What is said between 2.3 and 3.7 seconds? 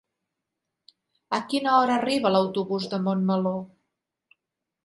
l'autobús de Montmeló?